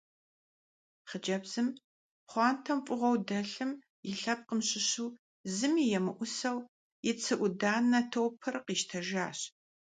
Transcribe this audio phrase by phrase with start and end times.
[1.09, 1.67] Хъыджэбзым
[2.25, 3.71] пхъуантэм фӀыгъуэу дэлъым
[4.09, 5.05] и лъэпкъым щыщу
[5.55, 6.59] зыми емыӀусэу
[7.09, 9.39] и цы Ӏуданэ топыр къищтэжащ.